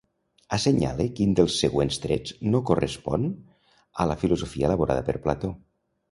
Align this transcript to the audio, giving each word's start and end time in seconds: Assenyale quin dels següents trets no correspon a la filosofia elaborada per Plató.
Assenyale 0.55 1.03
quin 1.19 1.33
dels 1.39 1.57
següents 1.65 1.99
trets 2.05 2.33
no 2.55 2.61
correspon 2.69 3.27
a 4.05 4.11
la 4.13 4.17
filosofia 4.23 4.71
elaborada 4.71 5.05
per 5.11 5.15
Plató. 5.27 5.53